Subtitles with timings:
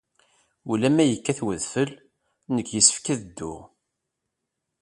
[0.71, 1.91] Ula ma yekkat wedfel,
[2.55, 3.61] nekk yessefk ad dduɣ.